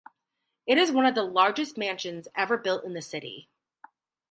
[0.65, 3.49] It is one of the largest mansions ever built in the city.